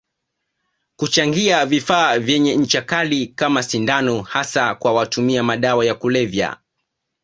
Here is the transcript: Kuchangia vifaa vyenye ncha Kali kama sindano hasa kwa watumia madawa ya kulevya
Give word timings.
Kuchangia 0.95 1.65
vifaa 1.65 2.19
vyenye 2.19 2.55
ncha 2.57 2.81
Kali 2.81 3.27
kama 3.27 3.63
sindano 3.63 4.21
hasa 4.21 4.75
kwa 4.75 4.93
watumia 4.93 5.43
madawa 5.43 5.85
ya 5.85 5.95
kulevya 5.95 6.57